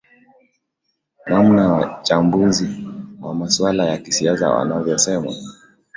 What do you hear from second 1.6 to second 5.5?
wachambuzi wa maswala ya kisiasa wanavyosema